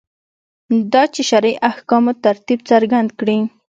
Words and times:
دا 0.93 1.03
چې 1.13 1.21
شرعي 1.29 1.55
احکامو 1.69 2.13
ترتیب 2.25 2.59
څرګند 2.69 3.09
کړي. 3.19 3.37